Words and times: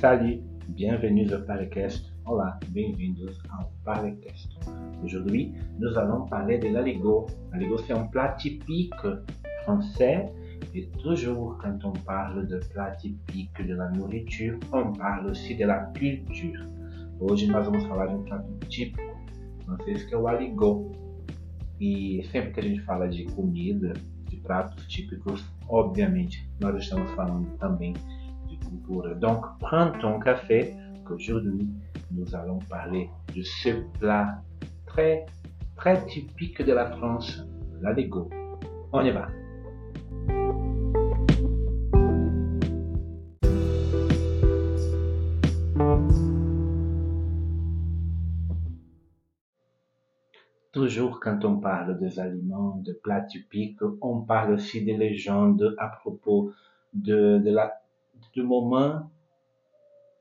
Salut, 0.00 0.40
bienvenue 0.66 1.30
au 1.34 1.44
Parlecast. 1.44 2.10
Olá, 2.24 2.58
bem-vindos 2.70 3.38
ao 3.50 3.70
Parlecast. 3.84 4.48
Aujourd'hui, 5.04 5.52
nous 5.78 5.94
allons 5.98 6.24
parler 6.24 6.56
de 6.56 6.68
l'aligot. 6.68 7.26
L'aligot, 7.52 7.76
c'est 7.86 7.92
un 7.92 8.06
plat 8.06 8.34
typique 8.38 8.94
français 9.64 10.32
et 10.74 10.88
toujours 11.02 11.58
quand 11.58 11.84
on 11.84 11.92
parle 11.92 12.48
de 12.48 12.60
plat 12.72 12.92
typique 12.92 13.60
de 13.60 13.74
la 13.74 13.90
nourriture, 13.90 14.58
on 14.72 14.90
parle 14.94 15.26
aussi 15.26 15.54
de 15.54 15.66
la 15.66 15.92
culture. 15.92 16.64
Hoje 17.20 17.46
nós 17.48 17.66
vamos 17.66 17.84
falar 17.84 18.06
de 18.06 18.14
um 18.14 18.22
prato 18.22 18.48
típico 18.70 19.02
francês 19.66 20.04
que 20.04 20.14
é 20.14 20.16
o 20.16 20.26
aligot. 20.26 20.92
E 21.78 22.26
sempre 22.32 22.52
que 22.52 22.60
a 22.60 22.62
gente 22.62 22.80
fala 22.86 23.06
de 23.06 23.26
comida, 23.26 23.92
de 24.30 24.36
pratos 24.38 24.86
típicos, 24.86 25.44
obviamente 25.68 26.48
nós 26.58 26.74
estamos 26.82 27.10
falando 27.10 27.54
também 27.58 27.92
Donc, 29.20 29.44
prends 29.60 29.90
ton 30.00 30.18
café, 30.18 30.74
qu'aujourd'hui, 31.04 31.68
nous 32.12 32.34
allons 32.34 32.58
parler 32.68 33.08
de 33.34 33.42
ce 33.42 33.70
plat 33.98 34.42
très, 34.86 35.26
très 35.76 36.04
typique 36.06 36.62
de 36.62 36.72
la 36.72 36.90
France, 36.90 37.44
la 37.80 37.92
Lego. 37.92 38.28
On 38.92 39.02
y 39.02 39.10
va. 39.10 39.28
Toujours 50.72 51.20
quand 51.20 51.44
on 51.44 51.58
parle 51.58 51.98
des 51.98 52.18
aliments, 52.20 52.76
de 52.84 52.92
plats 52.92 53.22
typiques, 53.22 53.80
on 54.00 54.20
parle 54.20 54.52
aussi 54.52 54.84
des 54.84 54.96
légendes 54.96 55.74
à 55.78 55.88
propos 55.88 56.52
de, 56.94 57.38
de 57.38 57.50
la 57.50 57.80
du 58.40 58.46
moment 58.46 59.10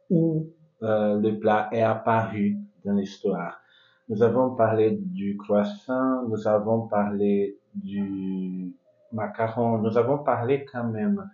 où 0.09 0.47
euh, 0.83 1.19
le 1.19 1.39
plat 1.39 1.69
est 1.71 1.81
apparu 1.81 2.57
dans 2.83 2.93
l'histoire. 2.93 3.61
Nous 4.09 4.21
avons 4.23 4.55
parlé 4.55 4.97
du 4.99 5.37
croissant, 5.37 6.27
nous 6.27 6.47
avons 6.47 6.87
parlé 6.87 7.57
du 7.75 8.73
macaron, 9.13 9.77
nous 9.77 9.97
avons 9.97 10.19
parlé 10.19 10.65
quand 10.65 10.85
même 10.85 11.29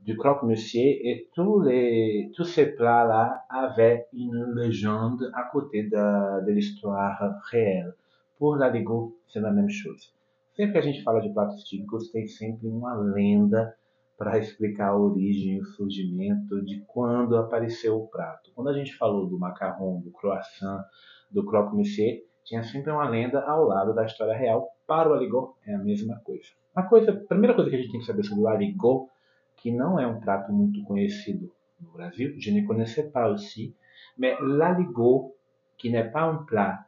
du 0.00 0.16
croque-monsieur 0.16 0.90
et 1.08 1.28
tous 1.34 1.60
les 1.60 2.32
tous 2.34 2.44
ces 2.44 2.66
plats-là 2.66 3.44
avaient 3.48 4.06
une 4.12 4.54
légende 4.56 5.30
à 5.34 5.44
côté 5.52 5.84
de, 5.84 6.50
l'histoire 6.50 7.18
réelle. 7.50 7.94
Pour 8.38 8.56
la 8.56 8.70
Lego, 8.70 9.16
c'est 9.28 9.40
la 9.40 9.52
même 9.52 9.68
chose. 9.68 10.12
Sempre 10.56 10.72
que 10.72 10.78
a 10.78 10.80
gente 10.80 11.02
fala 11.02 11.20
de 11.20 11.32
pratos 11.32 11.64
típicos, 11.64 12.10
tem 12.10 12.26
sempre 12.26 12.66
uma 12.66 12.94
lenda 12.94 13.74
para 14.20 14.38
explicar 14.38 14.88
a 14.88 14.96
origem, 14.98 15.58
o 15.62 15.64
surgimento 15.64 16.62
de 16.62 16.84
quando 16.86 17.38
apareceu 17.38 17.96
o 17.96 18.06
prato. 18.06 18.50
Quando 18.54 18.68
a 18.68 18.74
gente 18.74 18.94
falou 18.98 19.26
do 19.26 19.38
macarrão, 19.38 19.98
do 20.02 20.10
croissant, 20.10 20.84
do 21.30 21.42
croque-monsieur, 21.42 22.22
tinha 22.44 22.62
sempre 22.62 22.92
uma 22.92 23.08
lenda 23.08 23.40
ao 23.40 23.64
lado 23.64 23.94
da 23.94 24.04
história 24.04 24.36
real. 24.36 24.68
Para 24.86 25.08
o 25.08 25.14
aligot 25.14 25.54
é 25.66 25.74
a 25.74 25.78
mesma 25.78 26.20
coisa. 26.22 26.50
A, 26.74 26.82
coisa, 26.82 27.12
a 27.12 27.28
primeira 27.28 27.54
coisa 27.54 27.70
que 27.70 27.76
a 27.76 27.78
gente 27.78 27.92
tem 27.92 28.00
que 28.00 28.04
saber 28.06 28.22
sobre 28.22 28.44
o 28.44 28.48
aligot, 28.48 29.08
que 29.56 29.72
não 29.72 29.98
é 29.98 30.06
um 30.06 30.20
prato 30.20 30.52
muito 30.52 30.82
conhecido 30.84 31.50
no 31.80 31.90
Brasil, 31.90 32.34
je 32.38 32.50
ne 32.50 32.66
connaissais 32.66 33.10
pas 33.10 33.26
aussi, 33.26 33.74
mais 34.18 34.38
l'aligot, 34.38 35.34
qui 35.78 35.88
n'est 35.88 36.12
pas 36.12 36.24
un 36.24 36.44
plat 36.44 36.86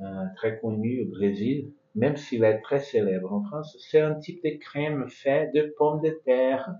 euh, 0.00 0.26
très 0.36 0.60
connu 0.60 1.02
au 1.02 1.10
Brésil, 1.10 1.74
même 1.94 2.16
s'il 2.16 2.44
est 2.44 2.60
très 2.60 2.80
célèbre 2.80 3.32
en 3.32 3.42
France, 3.44 3.76
c'est 3.90 4.00
un 4.00 4.14
type 4.14 4.42
de 4.42 4.58
crème 4.58 5.08
fait 5.08 5.52
de 5.52 5.74
pommes 5.76 6.00
de 6.00 6.10
terre. 6.24 6.74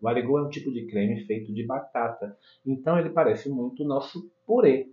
O 0.00 0.08
aligot 0.08 0.38
é 0.38 0.42
um 0.42 0.50
tipo 0.50 0.70
de 0.70 0.86
creme 0.86 1.24
feito 1.24 1.52
de 1.52 1.64
batata. 1.64 2.36
Então 2.66 2.98
ele 2.98 3.10
parece 3.10 3.48
muito 3.48 3.82
o 3.82 3.86
nosso 3.86 4.30
purê. 4.46 4.88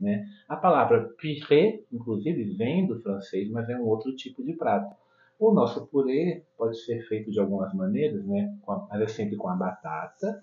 Né? 0.00 0.26
A 0.48 0.56
palavra 0.56 1.10
purê, 1.20 1.84
inclusive, 1.92 2.44
vem 2.54 2.86
do 2.86 2.98
francês, 3.00 3.50
mas 3.50 3.68
é 3.68 3.76
um 3.76 3.86
outro 3.86 4.14
tipo 4.16 4.42
de 4.42 4.54
prato. 4.54 4.94
O 5.38 5.52
nosso 5.52 5.86
purê 5.86 6.42
pode 6.56 6.78
ser 6.82 7.06
feito 7.08 7.30
de 7.30 7.38
algumas 7.38 7.74
maneiras, 7.74 8.24
né? 8.24 8.56
mas 8.66 9.02
é 9.02 9.06
sempre 9.06 9.36
com 9.36 9.48
a 9.48 9.54
batata. 9.54 10.42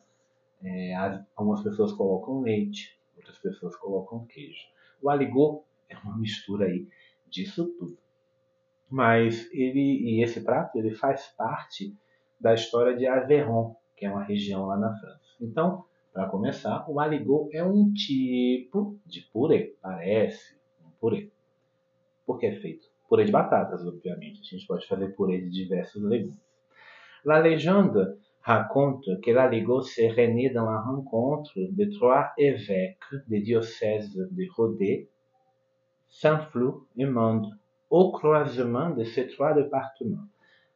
É, 0.64 0.94
algumas 1.36 1.64
pessoas 1.64 1.92
colocam 1.92 2.42
leite, 2.42 2.98
outras 3.18 3.38
pessoas 3.40 3.76
colocam 3.76 4.26
queijo. 4.26 4.68
O 5.02 5.10
aligot 5.10 5.64
é 5.90 5.98
uma 5.98 6.18
mistura 6.18 6.68
aí 6.68 6.88
disso 7.28 7.66
tudo. 7.78 8.05
Mas 8.90 9.50
ele 9.52 10.02
e 10.04 10.24
esse 10.24 10.42
prato 10.42 10.78
ele 10.78 10.92
faz 10.92 11.34
parte 11.38 11.96
da 12.40 12.54
história 12.54 12.96
de 12.96 13.08
Aveyron, 13.08 13.76
que 13.96 14.06
é 14.06 14.10
uma 14.10 14.24
região 14.24 14.66
lá 14.66 14.78
na 14.78 14.96
França. 14.96 15.36
Então, 15.42 15.86
para 16.14 16.30
começar, 16.30 16.90
o 16.90 17.00
aligot 17.00 17.50
é 17.54 17.64
um 17.64 17.92
tipo 17.92 18.98
de 19.06 19.22
purê, 19.34 19.76
parece 19.82 20.56
um 20.86 20.90
purê. 21.00 21.32
Porque 22.26 22.46
é 22.46 22.56
feito 22.60 22.88
purê 23.10 23.26
de 23.26 23.32
batatas, 23.32 23.86
obviamente. 23.86 24.42
A 24.42 24.44
gente 24.44 24.68
pode 24.68 24.88
fazer 24.88 25.10
purê 25.16 25.42
de 25.42 25.50
diversos 25.50 26.02
legumes. 26.04 26.40
La 27.24 27.40
légende 27.40 28.18
raconte 28.42 29.20
que 29.22 29.34
l'aligot 29.34 29.82
serait 29.82 30.28
né 30.28 30.50
dans 30.50 30.66
la 30.66 30.80
rencontre 30.80 31.54
de 31.72 31.86
trois 31.98 32.32
évêques 32.38 33.16
des 33.28 33.42
diocèses 33.42 34.14
de 34.14 34.48
Rodez, 34.56 35.10
Saint-Flour 36.08 36.86
et 36.96 37.06
Mende 37.06 37.50
o 37.98 38.12
croisement 38.12 38.90
de 38.90 39.06
ces 39.06 39.26
trois 39.26 39.54
départements. 39.54 40.28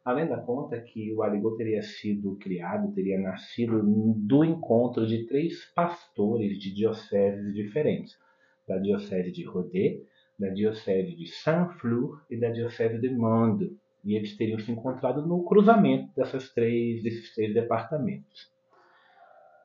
Além 0.02 0.26
da 0.26 0.38
conta 0.38 0.80
que 0.80 1.12
o 1.12 1.22
aligot 1.22 1.54
teria 1.58 1.82
sido 1.82 2.36
criado, 2.36 2.94
teria 2.94 3.18
nascido 3.18 3.82
do 3.84 4.42
encontro 4.42 5.06
de 5.06 5.26
três 5.26 5.66
pastores 5.74 6.58
de 6.58 6.72
dioceses 6.72 7.52
diferentes, 7.52 8.18
da 8.66 8.78
diocese 8.78 9.30
de 9.30 9.44
Rodez, 9.44 10.00
da 10.38 10.48
diocese 10.48 11.14
de 11.14 11.26
Saint-Flour 11.26 12.24
e 12.30 12.38
da 12.38 12.48
diocese 12.48 12.98
de 12.98 13.10
Mende. 13.10 13.76
E 14.02 14.16
eles 14.16 14.34
teriam 14.34 14.58
se 14.58 14.72
encontrado 14.72 15.20
no 15.26 15.44
cruzamento 15.44 16.10
dessas 16.16 16.48
três, 16.54 17.02
desses 17.02 17.34
três 17.34 17.52
departamentos. 17.52 18.50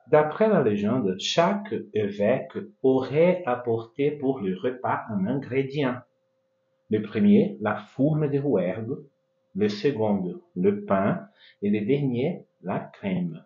D'après 0.06 0.46
la 0.46 0.60
légende, 0.60 1.16
chaque 1.18 1.72
évêque 1.94 2.58
aurait 2.82 3.42
apporté 3.46 4.10
pour 4.10 4.40
le 4.40 4.54
repas 4.58 5.06
un 5.08 5.26
ingrédient 5.26 6.02
Le 6.90 7.02
premier, 7.02 7.56
la 7.60 7.76
fourme 7.76 8.28
de 8.28 8.38
rouergue. 8.38 8.96
Le 9.54 9.68
second, 9.68 10.40
le 10.54 10.84
pain. 10.84 11.28
E 11.62 11.70
le 11.70 11.84
dernier, 11.84 12.44
la 12.62 12.80
crème. 12.80 13.42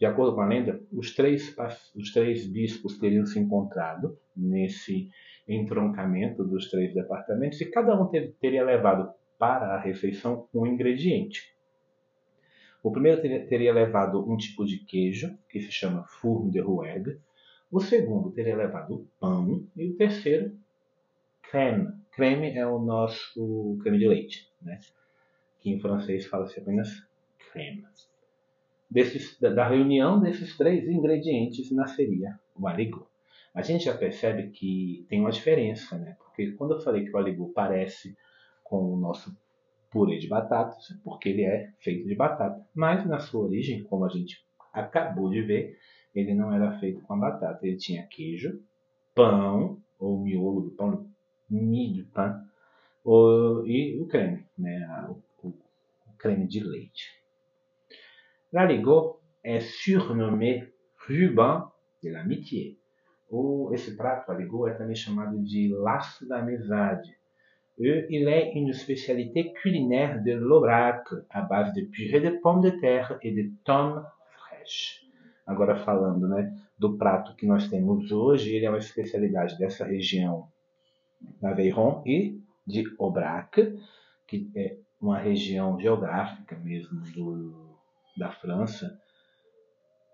De 0.00 0.06
acordo 0.06 0.34
com 0.34 0.40
a 0.40 0.46
lenda, 0.46 0.80
os 0.90 1.14
três, 1.14 1.54
os 1.94 2.12
três 2.12 2.46
bispos 2.46 2.98
teriam 2.98 3.26
se 3.26 3.38
encontrado 3.38 4.18
nesse 4.34 5.10
entroncamento 5.46 6.42
dos 6.42 6.70
três 6.70 6.94
departamentos 6.94 7.60
e 7.60 7.70
cada 7.70 8.00
um 8.00 8.06
ter, 8.06 8.32
teria 8.40 8.64
levado 8.64 9.12
para 9.38 9.74
a 9.74 9.78
refeição 9.78 10.48
um 10.54 10.66
ingrediente. 10.66 11.54
O 12.82 12.90
primeiro 12.90 13.20
teria, 13.20 13.46
teria, 13.46 13.72
levado 13.74 14.26
um 14.26 14.38
tipo 14.38 14.64
de 14.64 14.78
queijo, 14.78 15.36
que 15.50 15.60
se 15.60 15.70
chama 15.70 16.04
fourme 16.04 16.50
de 16.50 16.60
rouergue. 16.60 17.18
O 17.70 17.78
segundo 17.78 18.30
teria 18.30 18.56
levado 18.56 19.06
pão 19.20 19.66
e 19.76 19.90
o 19.90 19.96
terceiro, 19.96 20.56
crème, 21.42 21.88
Creme 22.12 22.56
é 22.56 22.66
o 22.66 22.78
nosso 22.78 23.78
creme 23.82 23.98
de 23.98 24.08
leite, 24.08 24.48
né? 24.60 24.80
que 25.60 25.70
em 25.70 25.78
francês 25.78 26.26
fala-se 26.26 26.58
apenas 26.58 27.06
creme. 27.52 27.84
Desses, 28.90 29.38
da 29.38 29.68
reunião 29.68 30.20
desses 30.20 30.56
três 30.56 30.88
ingredientes 30.88 31.70
nasceria 31.70 32.38
o 32.56 32.66
aligot. 32.66 33.06
A 33.54 33.62
gente 33.62 33.84
já 33.84 33.96
percebe 33.96 34.50
que 34.50 35.04
tem 35.08 35.20
uma 35.20 35.30
diferença, 35.30 35.98
né? 35.98 36.16
porque 36.18 36.52
quando 36.52 36.74
eu 36.74 36.80
falei 36.80 37.04
que 37.04 37.10
o 37.10 37.18
aligot 37.18 37.52
parece 37.52 38.16
com 38.64 38.94
o 38.94 38.96
nosso 38.96 39.36
purê 39.90 40.18
de 40.18 40.28
batatas, 40.28 40.90
é 40.90 40.94
porque 41.02 41.28
ele 41.28 41.42
é 41.42 41.70
feito 41.80 42.06
de 42.06 42.14
batata. 42.14 42.64
Mas 42.74 43.04
na 43.06 43.18
sua 43.18 43.44
origem, 43.44 43.82
como 43.82 44.04
a 44.04 44.08
gente 44.08 44.44
acabou 44.72 45.28
de 45.28 45.42
ver, 45.42 45.78
ele 46.14 46.32
não 46.34 46.52
era 46.52 46.78
feito 46.78 47.00
com 47.02 47.14
a 47.14 47.16
batata. 47.16 47.66
Ele 47.66 47.76
tinha 47.76 48.06
queijo, 48.06 48.62
pão, 49.14 49.78
ou 49.98 50.18
miolo 50.18 50.62
do 50.62 50.70
pão, 50.70 51.09
milho, 51.50 52.06
tá? 52.12 52.42
O, 53.04 53.64
e 53.66 53.98
o 54.00 54.06
creme, 54.06 54.46
né? 54.56 55.06
O, 55.08 55.48
o, 55.48 55.54
creme 56.18 56.46
de 56.46 56.60
leite. 56.60 57.08
L'aligot 58.52 59.20
é 59.42 59.60
surnommé 59.60 60.68
ruban 61.06 61.70
de 62.02 62.10
l'amitié. 62.10 62.76
Ou 63.28 63.72
esse 63.72 63.96
prato, 63.96 64.30
aligot, 64.30 64.68
é 64.68 64.74
também 64.74 64.96
chamado 64.96 65.38
de 65.42 65.68
laço 65.68 66.26
da 66.28 66.38
amizade. 66.40 67.18
Il 67.82 68.28
est 68.28 68.52
une 68.54 68.74
spécialité 68.74 69.54
culinaire 69.54 70.22
de 70.22 70.32
l'Aubrac, 70.32 71.02
à 71.30 71.40
base 71.40 71.72
de 71.72 71.82
purée 71.86 72.20
de 72.20 72.38
pommes 72.42 72.60
de 72.60 72.78
terre 72.78 73.18
et 73.22 73.32
de 73.32 73.50
tomes 73.64 74.04
fraîches. 74.36 75.00
Agora 75.46 75.76
falando 75.76 76.28
né, 76.28 76.54
do 76.78 76.98
prato 76.98 77.34
que 77.34 77.46
nós 77.46 77.68
temos 77.68 78.12
hoje, 78.12 78.54
ele 78.54 78.66
é 78.66 78.68
uma 78.68 78.78
especialidade 78.78 79.56
dessa 79.56 79.86
região 79.86 80.49
Aveyron 81.42 82.02
e 82.06 82.40
de 82.66 82.84
Aubrac, 82.98 83.78
que 84.26 84.50
é 84.54 84.78
uma 85.00 85.18
região 85.18 85.78
geográfica 85.80 86.56
mesmo 86.58 87.00
do, 87.12 87.76
da 88.16 88.30
França, 88.30 89.00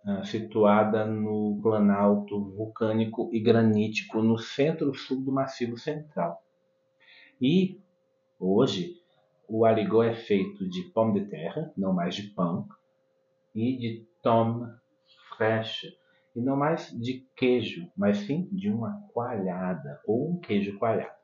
uh, 0.06 0.24
situada 0.24 1.04
no 1.04 1.58
planalto 1.62 2.40
vulcânico 2.52 3.28
e 3.32 3.40
granítico 3.40 4.22
no 4.22 4.38
centro-sul 4.38 5.22
do 5.22 5.32
Maciço 5.32 5.76
Central. 5.76 6.42
E 7.40 7.80
hoje 8.38 9.00
o 9.48 9.64
aligot 9.64 10.06
é 10.06 10.14
feito 10.14 10.68
de 10.68 10.82
pão 10.92 11.12
de 11.12 11.26
terra, 11.26 11.72
não 11.76 11.92
mais 11.92 12.14
de 12.14 12.24
pão, 12.30 12.68
e 13.54 13.76
de 13.76 14.06
tome 14.22 14.70
fraîche, 15.36 15.96
e 16.36 16.40
não 16.40 16.56
mais 16.56 16.90
de 16.90 17.26
queijo, 17.34 17.90
mas 17.96 18.18
sim 18.18 18.48
de 18.52 18.70
uma 18.70 18.92
coalhada 19.12 20.00
ou 20.06 20.30
um 20.30 20.38
queijo 20.38 20.78
coalhado. 20.78 21.16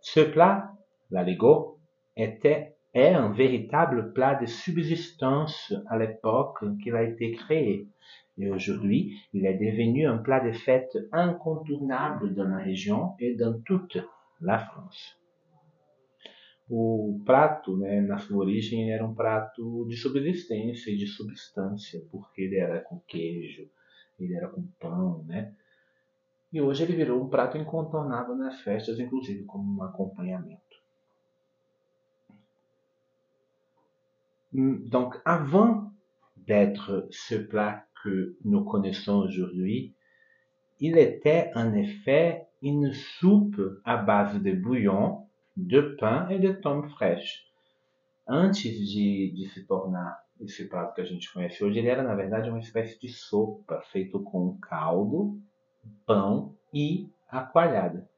Ce 0.00 0.24
plat, 0.24 0.72
l'aligot, 1.10 1.78
était 2.16 2.74
est 2.94 3.14
un 3.14 3.32
véritable 3.32 4.12
plat 4.12 4.34
de 4.34 4.46
subsistance 4.46 5.72
à 5.86 5.96
l'époque 5.96 6.58
qu'il 6.82 6.94
a 6.94 7.02
été 7.02 7.32
créé. 7.32 7.88
Et 8.38 8.50
aujourd'hui, 8.50 9.16
il 9.32 9.46
est 9.46 9.54
devenu 9.58 10.06
un 10.06 10.18
plat 10.18 10.40
de 10.40 10.52
fête 10.52 10.96
incontournable 11.10 12.34
dans 12.34 12.48
la 12.48 12.58
région 12.58 13.14
et 13.18 13.34
dans 13.34 13.60
toute 13.62 13.98
la 14.40 14.58
France. 14.58 15.18
O 16.70 17.20
prato, 17.26 17.76
né, 17.76 18.00
na 18.00 18.18
sua 18.18 18.38
origem, 18.38 18.90
era 18.90 19.04
um 19.06 19.14
prato 19.14 19.86
de 19.88 19.96
subsistência 19.96 20.90
e 20.90 20.96
de 20.96 21.06
substância, 21.06 22.00
porque 22.10 22.42
ele 22.42 22.56
era 22.56 22.80
com 22.80 22.98
queijo, 23.06 23.68
ele 24.18 24.34
era 24.34 24.48
com 24.48 24.62
pão, 24.78 25.24
né? 25.24 25.54
E 26.52 26.60
hoje 26.60 26.82
ele 26.82 26.94
virou 26.94 27.22
um 27.22 27.28
prato 27.28 27.56
incontornável 27.56 28.34
nas 28.36 28.60
festas, 28.60 28.98
inclusive 28.98 29.44
como 29.44 29.80
um 29.80 29.82
acompanhamento. 29.82 30.60
Donc, 34.52 35.18
avant 35.24 35.90
d'être 36.36 37.08
ce 37.10 37.36
plat 37.36 37.86
que 38.02 38.36
nous 38.44 38.64
connaissons 38.64 39.20
aujourd'hui, 39.20 39.94
il 40.78 40.98
était 40.98 41.50
en 41.54 41.72
effet 41.74 42.48
une 42.60 42.92
soupe 42.92 43.80
à 43.84 43.96
base 43.96 44.42
de 44.42 44.52
bouillon, 44.52 45.26
de 45.56 45.96
pain 45.98 46.28
e 46.30 46.38
de 46.38 46.52
tomes 46.52 46.88
fraîches. 46.90 47.46
Antes 48.26 48.62
de, 48.62 49.34
de, 49.34 49.48
se 49.48 49.60
tornar 49.60 50.21
esse 50.40 50.68
prato 50.68 50.94
que 50.94 51.00
a 51.00 51.04
gente 51.04 51.32
conhece 51.32 51.62
hoje, 51.62 51.78
ele 51.78 51.88
era 51.88 52.02
na 52.02 52.14
verdade 52.14 52.48
uma 52.48 52.58
espécie 52.58 52.98
de 53.00 53.08
sopa 53.08 53.80
feito 53.92 54.20
com 54.20 54.58
caldo, 54.58 55.40
pão 56.04 56.54
e 56.72 57.08
a 57.28 57.42
coalhada. 57.42 58.08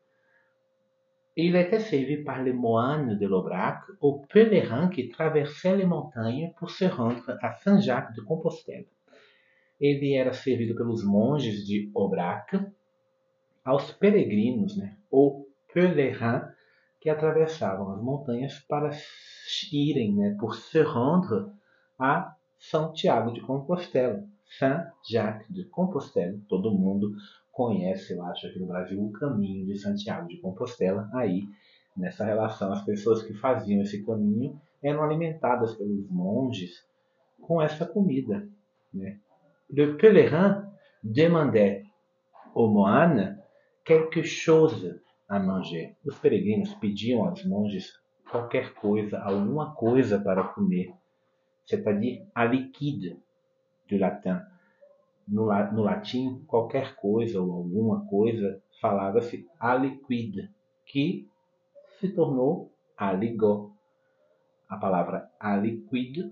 Il 1.36 1.56
était 1.56 1.80
servi 1.80 2.18
par 2.18 2.44
les 2.44 2.52
moines 2.52 3.18
de 3.18 3.26
l'Aubrac 3.26 3.82
aux 4.00 4.24
pèlerins 4.32 4.88
qui 4.88 5.08
traversaient 5.08 5.76
les 5.76 5.84
montagnes 5.84 6.52
pour 6.56 6.70
se 6.70 6.84
rendre 6.84 7.36
a 7.42 7.52
Saint-Jacques 7.54 8.14
de 8.14 8.20
Compostela. 8.20 8.86
Ele 9.80 10.14
era 10.14 10.32
servido 10.32 10.76
pelos 10.76 11.04
monges 11.04 11.66
de 11.66 11.90
Aubrac 11.92 12.56
aos 13.64 13.90
peregrinos, 13.90 14.76
né, 14.76 14.96
ou 15.10 15.48
pèlerins, 15.72 16.42
que 17.00 17.10
atravessavam 17.10 17.90
as 17.92 18.00
montanhas 18.00 18.60
para 18.60 18.90
irem, 19.72 20.14
né, 20.14 20.36
por 20.38 20.54
se 20.54 20.80
rendre 20.82 21.50
a 21.98 22.34
Santiago 22.58 23.32
de 23.32 23.40
Compostela. 23.40 24.24
Saint-Jacques 24.58 25.48
de 25.50 25.64
Compostela, 25.64 26.38
todo 26.48 26.70
mundo 26.70 27.14
conhece, 27.50 28.12
eu 28.12 28.22
acho, 28.24 28.46
aqui 28.46 28.58
no 28.58 28.66
Brasil, 28.66 29.02
o 29.02 29.12
caminho 29.12 29.66
de 29.66 29.78
Santiago 29.78 30.28
de 30.28 30.36
Compostela. 30.38 31.08
Aí, 31.14 31.44
nessa 31.96 32.24
relação, 32.24 32.72
as 32.72 32.84
pessoas 32.84 33.22
que 33.22 33.34
faziam 33.34 33.80
esse 33.82 34.04
caminho 34.04 34.60
eram 34.82 35.02
alimentadas 35.02 35.74
pelos 35.74 36.08
monges 36.10 36.86
com 37.40 37.60
essa 37.60 37.86
comida. 37.86 38.46
Né? 38.92 39.18
Le 39.70 39.96
pèlerin 39.96 40.66
demandait 41.02 41.84
aux 42.54 42.68
moines 42.68 43.36
quelque 43.84 44.22
chose 44.22 45.00
à 45.28 45.38
manger. 45.38 45.96
Os 46.04 46.18
peregrinos 46.18 46.74
pediam 46.74 47.24
aos 47.24 47.44
monges 47.44 47.92
qualquer 48.30 48.74
coisa, 48.74 49.20
alguma 49.20 49.74
coisa 49.74 50.18
para 50.18 50.44
comer, 50.44 50.92
c'est-à-dire 51.64 52.26
a 52.34 52.46
liquide, 52.46 53.18
do 53.88 53.98
latim 53.98 54.40
no, 55.28 55.46
no 55.72 55.82
latim, 55.82 56.44
qualquer 56.46 56.94
coisa 56.96 57.40
ou 57.40 57.52
alguma 57.52 58.06
coisa 58.06 58.60
falava-se 58.80 59.46
aliquid, 59.58 60.50
que 60.86 61.26
se 61.98 62.08
tornou 62.08 62.70
aligo. 62.96 63.72
A 64.68 64.76
palavra 64.76 65.30
aliquid 65.40 66.30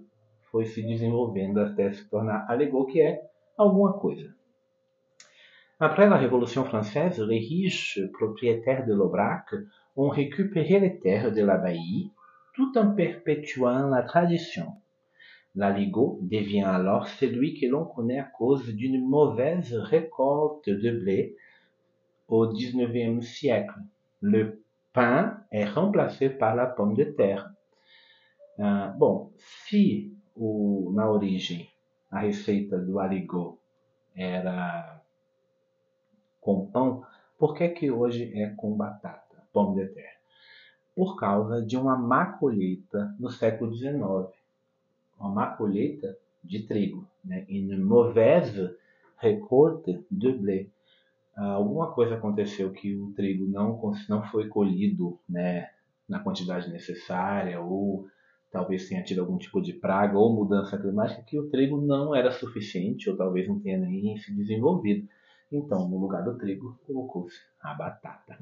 foi 0.50 0.66
se 0.66 0.82
desenvolvendo 0.82 1.60
até 1.60 1.92
se 1.92 2.08
tornar 2.08 2.46
aligo, 2.48 2.86
que 2.86 3.00
é 3.00 3.22
alguma 3.56 3.94
coisa. 3.94 4.34
Après 5.78 6.06
la 6.08 6.16
Révolution 6.16 6.64
française, 6.64 7.18
les 7.18 7.38
riches 7.38 7.98
propriétaires 8.12 8.86
de 8.86 8.94
l'Aubrac 8.94 9.52
ont 9.96 10.08
récupéré 10.08 10.78
les 10.78 11.00
terres 11.00 11.32
de 11.32 11.42
l'abbaye 11.42 12.12
tout 12.54 12.76
en 12.76 12.94
perpétuant 12.94 13.88
la 13.88 14.02
tradition. 14.02 14.76
L'aligot 15.54 16.18
devient 16.22 16.62
alors 16.62 17.06
celui 17.08 17.54
que 17.60 17.66
l'on 17.66 17.84
connaît 17.84 18.18
à 18.18 18.24
cause 18.24 18.66
d'une 18.74 19.06
mauvaise 19.06 19.74
récolte 19.74 20.68
de 20.68 20.90
blé 20.90 21.36
au 22.28 22.48
XIXe 22.48 23.24
siècle. 23.24 23.78
Le 24.20 24.62
pain 24.94 25.44
est 25.50 25.66
remplacé 25.66 26.30
par 26.30 26.54
la 26.54 26.66
pomme 26.66 26.94
de 26.94 27.04
terre. 27.04 27.52
Uh, 28.58 28.96
bom, 28.96 29.30
se 29.66 30.10
o, 30.36 30.90
na 30.94 31.10
origem 31.10 31.68
a 32.10 32.20
receita 32.20 32.78
do 32.78 32.98
aligot 32.98 33.58
era 34.14 35.02
com 36.40 36.66
pão, 36.66 37.04
por 37.38 37.54
que 37.54 37.68
que 37.68 37.90
hoje 37.90 38.32
é 38.38 38.50
com 38.50 38.76
batata, 38.76 39.42
pomme 39.52 39.82
de 39.82 39.92
terre? 39.92 40.18
Por 40.94 41.16
causa 41.16 41.62
de 41.62 41.76
uma 41.76 41.96
má 41.96 42.26
colheita 42.38 43.14
no 43.18 43.30
século 43.30 43.74
XIX 43.74 44.30
uma 45.22 45.30
má 45.30 45.46
colheita 45.56 46.16
de 46.42 46.66
trigo, 46.66 47.06
né? 47.24 47.46
une 47.48 47.76
mauvaise 47.78 48.74
récolte 49.16 50.04
de 50.10 50.32
blé. 50.32 50.66
Ah, 51.36 51.52
alguma 51.52 51.92
coisa 51.92 52.16
aconteceu 52.16 52.72
que 52.72 52.94
o 52.96 53.12
trigo 53.12 53.46
não, 53.46 53.80
não 54.08 54.22
foi 54.24 54.48
colhido 54.48 55.18
né, 55.28 55.70
na 56.08 56.18
quantidade 56.18 56.70
necessária, 56.70 57.60
ou 57.60 58.06
talvez 58.50 58.88
tenha 58.88 59.02
tido 59.02 59.20
algum 59.20 59.38
tipo 59.38 59.62
de 59.62 59.72
praga 59.72 60.18
ou 60.18 60.34
mudança 60.34 60.76
climática, 60.76 61.22
que 61.22 61.38
o 61.38 61.48
trigo 61.48 61.80
não 61.80 62.14
era 62.14 62.30
suficiente, 62.32 63.08
ou 63.08 63.16
talvez 63.16 63.48
não 63.48 63.60
tenha 63.60 63.78
nem 63.78 64.16
se 64.18 64.34
desenvolvido. 64.34 65.08
Então, 65.50 65.88
no 65.88 65.98
lugar 65.98 66.24
do 66.24 66.36
trigo, 66.36 66.78
colocou-se 66.86 67.38
a 67.62 67.72
batata. 67.74 68.38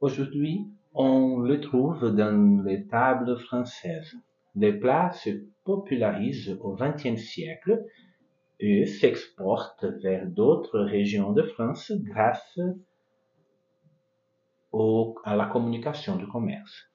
Aujourd'hui, 0.00 0.70
on 0.94 1.40
le 1.40 1.60
trouve 1.60 2.14
dans 2.14 2.62
les 2.64 2.86
tables 2.86 3.36
françaises. 3.40 4.16
Les 4.58 4.72
plats 4.72 5.12
se 5.12 5.30
popularisent 5.62 6.58
au 6.60 6.74
XXe 6.74 7.16
siècle 7.16 7.84
et 8.58 8.86
s'exportent 8.86 9.84
vers 10.02 10.26
d'autres 10.26 10.80
régions 10.80 11.32
de 11.32 11.44
France 11.44 11.92
grâce 11.92 12.58
au, 14.72 15.14
à 15.24 15.36
la 15.36 15.46
communication 15.46 16.16
du 16.16 16.26
commerce. 16.26 16.90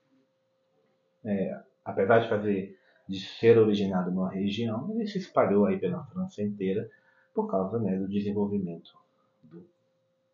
É, 1.24 1.54
apesar 1.86 2.20
de 2.20 2.28
fazer 2.28 2.78
de 3.08 3.20
ser 3.20 3.58
originado 3.58 4.12
numa 4.12 4.30
região, 4.30 4.94
ele 4.94 5.08
se 5.08 5.20
espalhou 5.20 5.66
aí 5.66 5.80
pela 5.80 6.04
França 6.06 6.42
inteira 6.42 6.90
por 7.34 7.50
causa 7.50 7.80
né, 7.80 7.98
do 7.98 8.08
desenvolvimento 8.08 8.92
do 9.44 9.66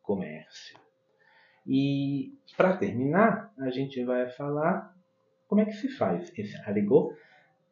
comércio. 0.01 0.79
E 1.65 2.33
para 2.57 2.77
terminar, 2.77 3.53
a 3.59 3.69
gente 3.69 4.03
vai 4.03 4.29
falar 4.29 4.95
como 5.49 5.61
é 5.61 5.65
que 5.65 5.73
se 5.73 5.89
faz 5.89 6.31
esse 6.37 6.55
aligot, 6.69 7.17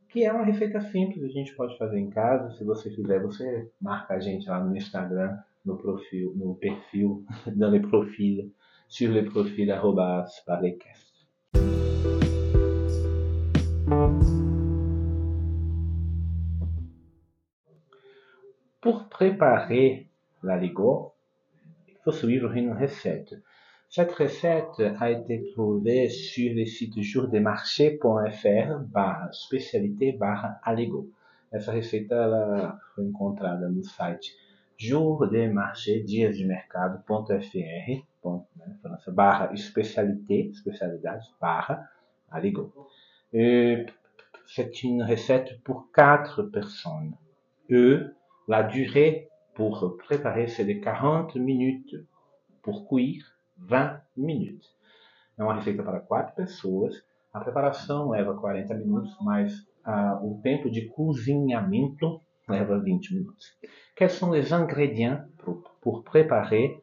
que 0.09 0.25
é 0.25 0.33
uma 0.33 0.43
receita 0.43 0.81
simples, 0.81 1.23
a 1.23 1.27
gente 1.27 1.55
pode 1.55 1.77
fazer 1.77 1.99
em 1.99 2.09
casa. 2.09 2.49
Se 2.57 2.63
você 2.63 2.89
fizer, 2.89 3.21
você 3.21 3.69
marca 3.79 4.15
a 4.15 4.19
gente 4.19 4.49
lá 4.49 4.59
no 4.59 4.75
Instagram, 4.75 5.37
no 5.63 5.77
perfil, 5.77 6.33
no 6.35 6.55
perfil 6.55 7.23
da 7.55 7.69
Le 7.69 7.79
Profil, 7.81 8.51
sur 8.87 9.11
le 9.11 9.25
profil 9.25 9.71
arrobas 9.71 10.43
Pour 18.81 19.07
préparer 19.09 20.07
l'aligot, 20.41 21.13
il 21.87 21.95
faut 22.03 22.11
suivre 22.11 22.53
une 22.53 22.73
recette. 22.73 23.35
Cette 23.97 24.13
recette 24.13 24.79
a 24.99 25.09
été 25.09 25.43
trouvée 25.53 26.07
sur 26.07 26.53
le 26.53 26.67
site 26.67 27.01
jourdesmarchés.fr 27.01 28.79
barra 28.93 29.31
spécialité 29.31 30.11
barra 30.11 30.59
aligo. 30.61 31.09
Essa 31.51 31.71
receita 31.71 32.13
ela 32.13 32.79
foi 32.93 33.05
encontrada 33.05 33.67
no 33.67 33.83
site 33.83 34.35
jourdesmarchés, 34.77 36.03
dias 36.03 36.37
de 36.37 36.45
mercado.fr, 36.45 37.55
né, 37.55 38.03
barra 39.07 39.51
especialité, 39.51 40.51
especialidade, 40.51 41.25
barra 41.41 41.89
aligo. 42.29 42.71
E 43.33 43.87
c'est 44.45 44.83
une 44.83 45.01
recette 45.01 45.59
pour 45.63 45.91
quatre 45.91 46.43
personnes. 46.43 47.15
E, 47.71 48.13
la 48.47 48.61
durée 48.61 49.27
pour 49.55 49.97
préparer, 49.97 50.45
c'est 50.45 50.65
de 50.65 50.73
40 50.73 51.35
minutes. 51.37 51.95
Pour 52.61 52.87
cuire, 52.87 53.36
20 53.59 54.01
minutes. 54.15 54.69
É 55.37 55.43
uma 55.43 55.55
receita 55.55 55.83
para 55.83 55.99
quatro 55.99 56.35
pessoas. 56.35 56.95
A 57.33 57.39
preparação 57.39 58.09
leva 58.09 58.35
40 58.35 58.73
minutos, 58.75 59.15
mas 59.21 59.53
ah, 59.83 60.19
o 60.21 60.39
tempo 60.41 60.69
de 60.69 60.87
cozinhamento 60.87 62.21
leva 62.47 62.79
20 62.79 63.15
minutos. 63.15 63.57
Quels 63.95 64.13
sont 64.13 64.31
les 64.31 64.51
ingrédients 64.51 65.25
pour, 65.37 65.61
pour 65.81 66.03
préparer 66.03 66.81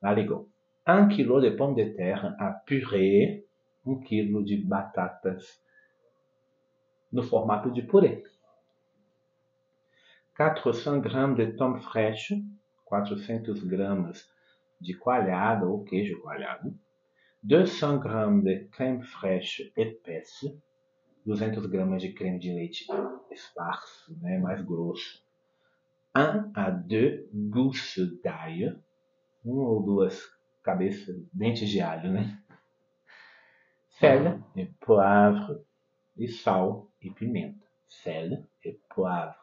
l'aligot 0.00 0.48
1 0.86 1.08
kg 1.08 1.40
de 1.40 1.50
pommes 1.50 1.76
de 1.76 1.84
terre 1.84 2.34
à 2.38 2.50
purée, 2.50 3.44
1 3.86 4.00
kg 4.00 4.42
de 4.44 4.56
batatas 4.56 5.62
no 7.12 7.22
formato 7.22 7.70
de 7.70 7.82
purê. 7.82 8.24
400 10.36 11.00
gramas 11.00 11.36
de 11.36 11.52
tom 11.52 11.78
fraîche, 11.80 12.42
400 12.86 13.62
gramas 13.64 14.31
de 14.82 14.94
coalhada 14.94 15.66
ou 15.66 15.84
queijo 15.84 16.20
coalhado, 16.20 16.76
200 17.42 18.00
gramas 18.02 18.44
de 18.44 18.68
crème 18.68 19.02
fraîche 19.02 19.72
épaisse, 19.76 20.60
200 21.24 21.66
gramas 21.66 22.02
de 22.02 22.12
creme 22.12 22.38
de 22.38 22.52
leite 22.52 22.86
esparso, 23.30 24.16
né, 24.20 24.38
mais 24.38 24.60
grosso, 24.62 25.24
1 26.14 26.52
a 26.54 26.70
2 26.70 27.28
gousses 27.32 28.20
d'ail, 28.22 28.78
uma 29.44 29.68
ou 29.68 29.82
duas 29.82 30.20
cabeças, 30.62 31.16
dentes 31.32 31.68
de 31.68 31.80
alho, 31.80 32.12
né? 32.12 32.38
Sel 33.98 34.42
e 34.54 34.66
poivre, 34.66 35.60
e 36.16 36.28
sal 36.28 36.90
e 37.00 37.10
pimenta. 37.10 37.66
Sel 37.88 38.46
e 38.64 38.78
poivre. 38.94 39.41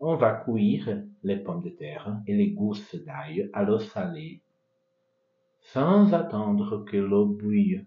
On 0.00 0.14
va 0.14 0.32
cuire 0.44 1.02
les 1.24 1.36
pommes 1.36 1.62
de 1.62 1.70
terre 1.70 2.20
et 2.26 2.34
les 2.34 2.50
gousses 2.50 2.94
d'ail 3.04 3.50
à 3.52 3.64
l'eau 3.64 3.80
salée, 3.80 4.40
sans 5.60 6.14
attendre 6.14 6.84
que 6.84 6.96
l'eau 6.96 7.26
bouille. 7.26 7.84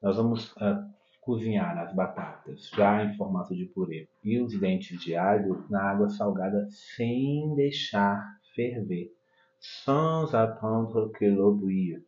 Nós 0.00 0.16
vamos 0.16 0.52
uh, 0.56 0.84
cozinhar 1.20 1.76
as 1.78 1.92
batatas 1.92 2.70
já 2.70 3.04
em 3.04 3.14
formato 3.16 3.54
de 3.56 3.64
purê 3.64 4.06
e 4.22 4.40
os 4.40 4.58
dentes 4.60 5.00
de 5.00 5.16
alho 5.16 5.64
na 5.68 5.82
água 5.82 6.08
salgada 6.08 6.68
sem 6.70 7.54
deixar 7.56 8.38
ferver, 8.54 9.12
sans 9.58 10.34
attendre 10.34 11.10
que 11.18 11.26
l'eau 11.26 11.52
bouille. 11.52 12.04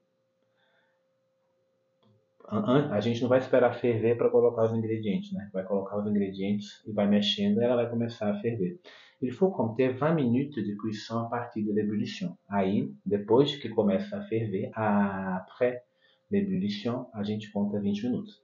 A 2.48 3.00
gente 3.00 3.22
não 3.22 3.28
vai 3.28 3.40
esperar 3.40 3.74
ferver 3.74 4.16
para 4.16 4.30
colocar 4.30 4.62
os 4.62 4.72
ingredientes, 4.72 5.32
né? 5.32 5.50
Vai 5.52 5.64
colocar 5.64 5.98
os 5.98 6.06
ingredientes 6.06 6.80
e 6.86 6.92
vai 6.92 7.08
mexendo 7.08 7.60
e 7.60 7.64
ela 7.64 7.74
vai 7.74 7.90
começar 7.90 8.30
a 8.30 8.38
ferver. 8.40 8.78
Il 9.22 9.32
faut 9.32 9.50
compter 9.50 9.88
20 9.88 10.14
minutes 10.14 10.58
de 10.58 10.74
cuisson 10.74 11.20
à 11.20 11.30
partir 11.30 11.64
de 11.64 11.72
l'ébullition. 11.72 12.36
Aí, 12.48 12.92
depois 13.06 13.56
que 13.56 13.68
começa 13.68 14.18
a 14.18 14.22
ferver, 14.22 14.70
après 14.74 15.84
l'ébullition, 16.30 17.06
a 17.14 17.22
gente 17.22 17.50
conta 17.50 17.80
20 17.80 18.02
minutos. 18.04 18.42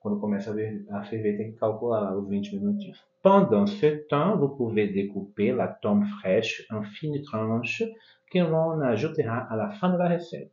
Quando 0.00 0.20
começa 0.20 0.54
a 0.90 1.02
ferver, 1.02 1.36
tem 1.36 1.52
que 1.52 1.58
calcular 1.58 2.16
os 2.16 2.26
20 2.28 2.56
minutinhos. 2.56 3.04
Pendant 3.22 3.66
ce 3.66 4.06
temps, 4.08 4.36
vous 4.36 4.50
pouvez 4.50 4.88
découper 4.88 5.52
la 5.52 5.68
tome 5.68 6.06
fraîche 6.20 6.66
en 6.70 6.82
fines 6.82 7.22
tranches 7.22 7.84
que 8.30 8.38
l'on 8.38 8.80
ajoutera 8.80 9.46
à 9.50 9.56
la 9.56 9.70
fin 9.72 9.90
de 9.90 9.98
la 9.98 10.08
recette. 10.08 10.52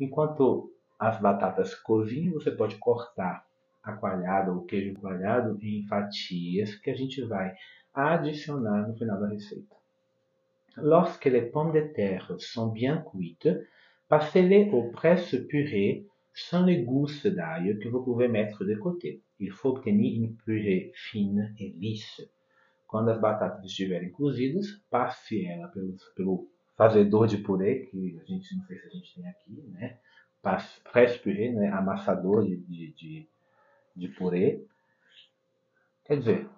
Enquanto 0.00 0.72
as 0.98 1.20
batatas 1.20 1.74
cozinham, 1.74 2.34
você 2.34 2.50
pode 2.50 2.76
cortar 2.78 3.44
a 3.82 3.92
coalhada 3.92 4.52
ou 4.52 4.64
queijo 4.64 4.94
coalhado 5.00 5.58
em 5.62 5.86
fatias 5.86 6.74
que 6.76 6.90
a 6.90 6.94
gente 6.94 7.22
vai 7.22 7.54
adicionar 7.94 8.88
no 8.88 8.94
final 8.94 9.20
da 9.20 9.28
receita. 9.28 9.76
Lorsque 10.76 11.26
les 11.26 11.42
pommes 11.42 11.72
de 11.72 11.80
terre 11.92 12.34
sont 12.38 12.68
bien 12.68 12.98
cuites, 12.98 13.48
passez-les 14.08 14.70
au 14.70 14.90
presse-purée 14.90 16.06
sans 16.32 16.64
les 16.64 16.82
gousses 16.82 17.26
d'ail 17.26 17.78
que 17.80 17.88
vous 17.88 18.02
pouvez 18.02 18.28
mettre 18.28 18.64
de 18.64 18.76
côté. 18.76 19.22
Il 19.40 19.50
faut 19.50 19.70
obtenir 19.70 20.22
une 20.22 20.36
purée 20.36 20.92
fine 20.94 21.54
et 21.58 21.70
lisse. 21.70 22.22
Quando 22.86 23.10
as 23.10 23.20
batatas 23.20 23.64
estiverem 23.64 24.10
cozidas, 24.10 24.80
passe 24.88 25.44
ela 25.44 25.68
pelo, 25.68 25.96
pelo 26.14 26.48
fazedor 26.76 27.26
de 27.26 27.38
purê, 27.38 27.86
que 27.90 28.18
a 28.20 28.24
gente 28.24 28.56
não 28.56 28.64
sei 28.64 28.78
se 28.78 28.86
a 28.86 28.90
gente 28.90 29.14
tem 29.14 29.28
aqui, 29.28 29.62
né? 29.72 29.98
Presse 30.90 31.18
purê, 31.18 31.50
né? 31.50 31.68
amassador 31.70 32.44
de, 32.46 32.56
de, 32.56 32.92
de, 32.92 33.28
de 33.96 34.08
purê. 34.08 34.64
Quer 36.04 36.18
dizer, 36.18 36.48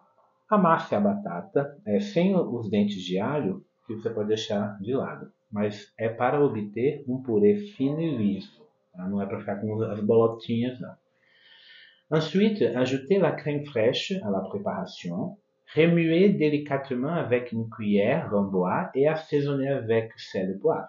amasse 0.51 0.95
a 0.95 1.01
batata 1.01 1.79
é, 1.87 2.01
sem 2.01 2.37
os 2.37 2.69
dentes 2.69 3.03
de 3.03 3.19
alho, 3.19 3.65
que 3.87 3.95
você 3.95 4.11
pode 4.11 4.29
deixar 4.29 4.77
de 4.81 4.93
lado. 4.93 5.33
Mas 5.51 5.93
é 5.97 6.09
para 6.09 6.45
obter 6.45 7.05
um 7.09 7.23
purê 7.23 7.57
fino 7.57 8.01
e 8.01 8.17
liso. 8.17 8.67
Tá? 8.93 9.09
Não 9.09 9.23
é 9.23 9.27
para 9.27 9.39
ficar 9.39 9.61
com 9.61 9.81
as 9.83 10.01
bolotinhas, 10.01 10.81
não. 10.81 10.95
Ensuite, 12.13 12.67
ajoutez 12.67 13.21
la 13.21 13.31
crème 13.31 13.65
fraîche 13.65 14.13
à 14.25 14.31
la 14.31 14.41
préparation. 14.41 15.37
Remuez 15.77 16.31
délicatement 16.31 17.15
avec 17.15 17.53
une 17.53 17.71
cuillère 17.71 18.35
en 18.35 18.43
bois 18.43 18.91
et 18.97 19.07
assaisonnez 19.07 19.69
avec 19.69 20.19
sel 20.19 20.51
et 20.51 20.59
poivre. 20.59 20.89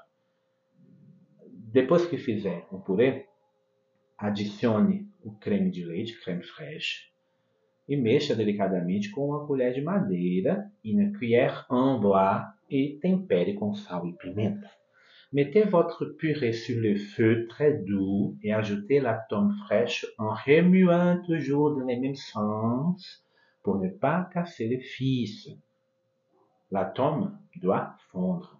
Depois 1.71 2.03
que 2.07 2.17
fizer 2.17 2.65
o 2.71 2.79
purê, 2.79 3.27
adicione 4.17 5.07
o 5.23 5.31
creme 5.31 5.69
de 5.69 5.85
leite, 5.85 6.19
creme 6.21 6.41
fraiche, 6.41 7.10
e 7.91 7.97
mexa 7.97 8.33
delicadamente 8.33 9.11
com 9.11 9.27
uma 9.27 9.45
colher 9.45 9.73
de 9.73 9.81
madeira 9.81 10.71
e 10.81 10.93
une 10.93 11.11
cuillère 11.11 11.65
en 11.69 11.99
bois 11.99 12.53
et 12.69 12.97
tempere 13.01 13.53
com 13.53 13.73
sal 13.73 14.07
e 14.07 14.13
pimenta. 14.13 14.71
Mettez 15.33 15.65
votre 15.65 16.05
purée 16.05 16.53
sur 16.53 16.79
le 16.79 16.95
feu 16.95 17.47
très 17.49 17.73
doux 17.73 18.37
et 18.41 18.53
ajoutez 18.53 19.01
la 19.01 19.15
tome 19.15 19.51
fraîche 19.65 20.05
en 20.17 20.33
remuant 20.33 21.21
toujours 21.25 21.75
dans 21.75 21.85
les 21.85 21.99
mêmes 21.99 22.15
sens 22.15 23.25
pour 23.61 23.77
ne 23.77 23.89
pas 23.89 24.29
casser 24.33 24.69
le 24.69 24.79
fils. 24.79 25.49
La 26.71 26.85
tome 26.85 27.37
doit 27.61 27.97
fondre. 28.09 28.57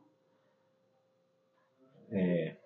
É, 2.12 2.58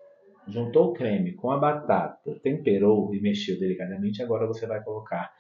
juntou 0.47 0.89
o 0.89 0.93
creme 0.93 1.33
com 1.33 1.51
a 1.51 1.59
batata, 1.59 2.39
temperou 2.41 3.13
e 3.13 3.21
mexeu 3.21 3.59
delicadamente, 3.59 4.23
agora 4.23 4.47
você 4.47 4.65
vai 4.65 4.83
colocar 4.83 5.31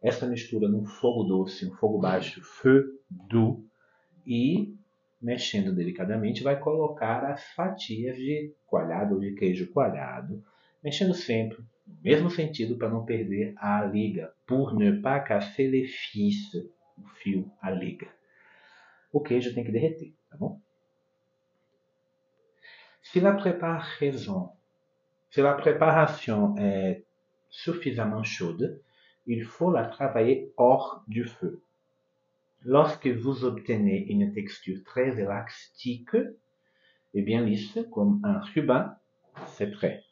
essa 0.00 0.26
mistura 0.26 0.68
num 0.68 0.84
fogo 0.84 1.24
doce, 1.24 1.66
um 1.66 1.74
fogo 1.74 1.98
baixo, 1.98 2.42
feu 2.42 2.84
doux, 3.10 3.64
e 4.26 4.74
mexendo 5.20 5.74
delicadamente, 5.74 6.42
vai 6.42 6.58
colocar 6.58 7.24
as 7.24 7.42
fatias 7.52 8.16
de 8.16 8.54
coalhado 8.66 9.14
ou 9.14 9.20
de 9.20 9.34
queijo 9.34 9.72
coalhado, 9.72 10.44
mexendo 10.82 11.14
sempre 11.14 11.58
no 11.86 11.96
mesmo 12.02 12.30
sentido 12.30 12.76
para 12.76 12.90
não 12.90 13.04
perder 13.04 13.54
a 13.56 13.84
liga, 13.84 14.32
pour 14.46 14.74
ne 14.74 15.00
pas 15.00 15.20
casser 15.20 15.70
les 15.70 15.90
fils, 15.94 16.54
o 16.98 17.08
fio, 17.14 17.50
a 17.60 17.70
liga. 17.70 18.08
O 19.12 19.20
queijo 19.20 19.54
tem 19.54 19.64
que 19.64 19.72
derreter, 19.72 20.12
tá 20.28 20.36
bom? 20.36 20.60
Si 23.02 23.20
la 23.20 23.34
préparation, 23.34 24.50
si 25.30 25.40
la 25.40 25.54
préparation 25.54 26.56
est 26.58 27.04
suffisamment 27.48 28.24
chaude, 28.24 28.80
il 29.26 29.44
faut 29.44 29.70
la 29.70 29.86
travailler 29.86 30.52
hors 30.56 31.02
du 31.08 31.24
feu. 31.24 31.62
Lorsque 32.62 33.06
vous 33.06 33.44
obtenez 33.44 34.06
une 34.08 34.32
texture 34.32 34.82
très 34.84 35.20
élastique 35.20 36.16
et 37.14 37.22
bien 37.22 37.42
lisse, 37.42 37.78
comme 37.92 38.20
un 38.24 38.40
ruban, 38.40 38.90
c'est 39.46 39.70
prêt. 39.70 40.02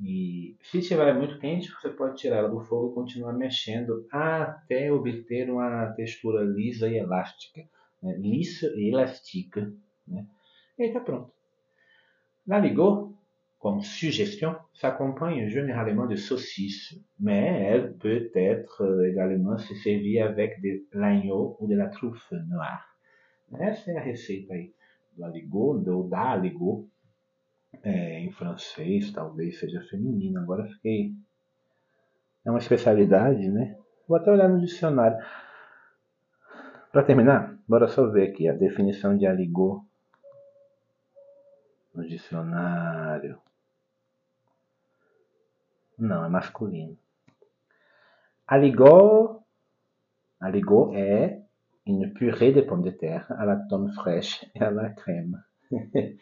E 0.00 0.56
se 0.62 0.78
estiver 0.78 1.14
muito 1.14 1.38
quente, 1.38 1.70
você 1.70 1.88
pode 1.88 2.16
tirar 2.16 2.48
do 2.48 2.60
fogo 2.60 2.90
e 2.90 2.94
continuar 2.94 3.32
mexendo 3.32 4.06
até 4.10 4.90
obter 4.92 5.48
uma 5.50 5.86
textura 5.92 6.42
lisa 6.42 6.88
e 6.88 6.96
elástica. 6.96 7.68
Né? 8.02 8.16
Lisa 8.18 8.66
e 8.74 8.88
elástica. 8.88 9.72
Né? 10.06 10.26
E 10.78 10.82
aí 10.82 10.88
está 10.88 11.00
pronto. 11.00 11.32
Comme 13.64 13.80
suggestion, 13.80 14.56
s'accompagne 14.74 15.48
généralement 15.48 16.04
de 16.04 16.16
saucisses, 16.16 17.00
mais 17.18 17.62
elle 17.62 17.96
peut 17.96 18.30
être 18.34 19.06
également 19.06 19.56
se 19.56 19.74
servir 19.76 20.26
avec 20.26 20.60
de 20.60 20.84
l'agneau 20.92 21.56
ou 21.58 21.66
de 21.66 21.74
la 21.74 21.86
truffe 21.86 22.30
noire. 22.46 22.84
Essa 23.58 23.90
é 23.92 23.96
a 23.96 24.02
receita 24.02 24.52
aí 24.52 24.74
do 25.16 25.24
aligot, 25.24 25.82
ou 25.88 26.06
da 26.06 26.32
aligot, 26.32 26.86
é, 27.82 28.20
em 28.20 28.30
francês, 28.32 29.10
talvez 29.12 29.58
seja 29.58 29.80
feminino, 29.88 30.40
agora 30.40 30.66
fiquei... 30.66 31.14
É 32.44 32.50
uma 32.50 32.58
especialidade, 32.58 33.48
né? 33.48 33.78
Vou 34.06 34.18
até 34.18 34.30
olhar 34.30 34.50
no 34.50 34.60
dicionário. 34.60 35.16
Para 36.92 37.02
terminar, 37.02 37.58
bora 37.66 37.88
só 37.88 38.06
ver 38.10 38.28
aqui 38.28 38.46
a 38.46 38.52
definição 38.52 39.16
de 39.16 39.26
aligot 39.26 39.80
no 41.94 42.06
dicionário. 42.06 43.40
Não, 45.98 46.24
é 46.24 46.28
masculino. 46.28 46.96
Aligot, 48.46 49.42
aligot 50.40 50.94
est 50.94 51.40
une 51.86 52.12
purée 52.12 52.52
de 52.52 52.62
pommes 52.62 52.82
de 52.82 52.90
terre 52.90 53.30
à 53.32 53.44
la 53.44 53.56
tome 53.56 53.92
fraîche 53.92 54.44
e 54.54 54.62
à 54.62 54.70
la 54.70 54.90
crème. 54.90 55.42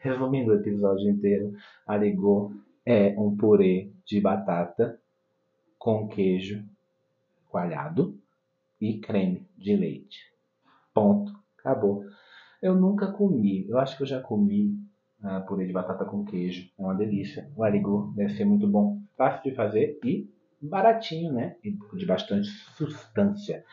Resumindo 0.00 0.52
o 0.52 0.54
episódio 0.54 1.10
inteiro, 1.10 1.52
aligot 1.86 2.52
é 2.84 3.14
um 3.18 3.36
purê 3.36 3.90
de 4.04 4.20
batata 4.20 5.00
com 5.78 6.06
queijo 6.08 6.64
coalhado 7.48 8.20
e 8.80 8.98
creme 8.98 9.48
de 9.56 9.74
leite. 9.74 10.18
Ponto. 10.92 11.32
Acabou. 11.58 12.04
Eu 12.62 12.74
nunca 12.74 13.10
comi. 13.10 13.66
Eu 13.68 13.78
acho 13.78 13.96
que 13.96 14.02
eu 14.02 14.06
já 14.06 14.20
comi 14.20 14.78
uh, 15.26 15.44
purê 15.46 15.66
de 15.66 15.72
batata 15.72 16.04
com 16.04 16.24
queijo. 16.24 16.70
É 16.78 16.82
uma 16.82 16.94
delícia. 16.94 17.50
O 17.56 17.64
aligot 17.64 18.14
deve 18.14 18.34
ser 18.34 18.44
muito 18.44 18.66
bom. 18.68 19.00
Fácil 19.16 19.50
de 19.50 19.56
fazer 19.56 19.98
e 20.04 20.28
baratinho, 20.62 21.32
né? 21.32 21.56
E 21.64 21.70
de 21.70 22.06
bastante 22.06 22.48
substância. 22.76 23.64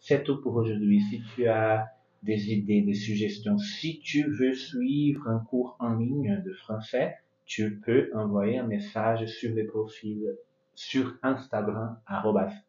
C'est 0.00 0.24
tout 0.24 0.40
pour 0.42 0.56
aujourd'hui. 0.56 1.00
Si 1.02 1.22
tu 1.34 1.46
as 1.46 1.88
des 2.22 2.52
idées, 2.52 2.82
des 2.82 2.94
suggestions, 2.94 3.58
si 3.58 4.00
tu 4.00 4.22
veux 4.24 4.54
suivre 4.54 5.28
un 5.28 5.40
cours 5.40 5.76
en 5.78 5.94
ligne 5.96 6.40
de 6.42 6.52
français, 6.52 7.16
tu 7.44 7.80
peux 7.84 8.10
envoyer 8.14 8.58
un 8.58 8.66
message 8.66 9.26
sur 9.26 9.54
le 9.54 9.66
profil 9.66 10.36
sur 10.74 11.16
Instagram, 11.22 11.98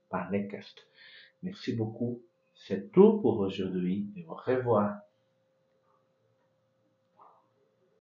parlecast. 0.09 0.87
Merci 1.41 1.73
beaucoup. 1.73 2.21
C'est 2.53 2.91
tout 2.91 3.19
pour 3.21 3.39
aujourd'hui 3.39 4.07
et 4.15 4.25
au 4.25 4.35
revoir. 4.35 5.02